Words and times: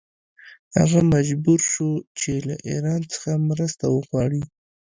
هغه 0.77 0.99
مجبور 1.13 1.59
شو 1.71 1.89
چې 2.19 2.31
له 2.47 2.55
ایران 2.69 3.01
څخه 3.13 3.29
مرسته 3.49 3.85
وغواړي. 3.89 4.43